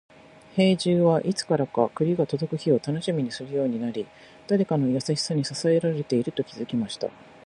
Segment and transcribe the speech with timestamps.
[0.57, 4.07] 兵十は、いつからか栗が届く日を楽しみにするようになり、
[4.47, 7.09] 誰かの優しさに支えられていると気づきました。